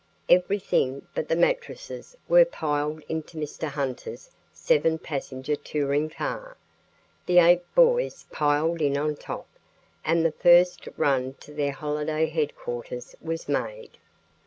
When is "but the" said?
1.13-1.35